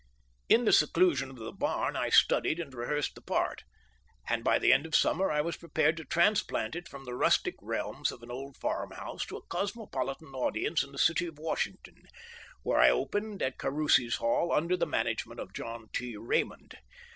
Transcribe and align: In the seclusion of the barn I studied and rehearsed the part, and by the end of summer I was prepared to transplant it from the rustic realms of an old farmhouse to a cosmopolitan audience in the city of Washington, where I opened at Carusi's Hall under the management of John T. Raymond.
In 0.49 0.65
the 0.65 0.73
seclusion 0.73 1.29
of 1.29 1.35
the 1.35 1.51
barn 1.51 1.95
I 1.95 2.09
studied 2.09 2.59
and 2.59 2.73
rehearsed 2.73 3.13
the 3.13 3.21
part, 3.21 3.61
and 4.27 4.43
by 4.43 4.57
the 4.57 4.73
end 4.73 4.87
of 4.87 4.95
summer 4.95 5.29
I 5.29 5.41
was 5.41 5.57
prepared 5.57 5.95
to 5.97 6.05
transplant 6.05 6.75
it 6.75 6.87
from 6.89 7.05
the 7.05 7.13
rustic 7.13 7.53
realms 7.61 8.11
of 8.11 8.23
an 8.23 8.31
old 8.31 8.57
farmhouse 8.57 9.27
to 9.27 9.37
a 9.37 9.45
cosmopolitan 9.45 10.33
audience 10.33 10.81
in 10.81 10.91
the 10.91 10.97
city 10.97 11.27
of 11.27 11.37
Washington, 11.37 12.01
where 12.63 12.79
I 12.79 12.89
opened 12.89 13.43
at 13.43 13.59
Carusi's 13.59 14.15
Hall 14.15 14.51
under 14.51 14.75
the 14.75 14.87
management 14.87 15.39
of 15.39 15.53
John 15.53 15.87
T. 15.93 16.17
Raymond. 16.17 16.77